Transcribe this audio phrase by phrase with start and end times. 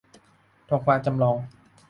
[0.69, 1.37] ท้องฟ้าจำลอง